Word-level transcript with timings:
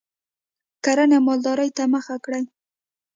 کرنې 0.83 1.17
او 1.19 1.25
مالدارۍ 1.27 1.69
ته 1.77 1.83
مخه 1.93 2.15
کړي 2.25 2.43